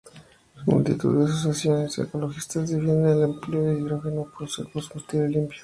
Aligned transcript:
Multitud 0.65 1.15
de 1.15 1.25
asociaciones 1.25 1.99
ecologistas 1.99 2.67
defienden 2.71 3.05
el 3.05 3.21
empleo 3.21 3.61
del 3.65 3.81
hidrógeno 3.81 4.25
por 4.35 4.49
ser 4.49 4.65
un 4.65 4.71
combustible 4.71 5.29
limpio. 5.29 5.59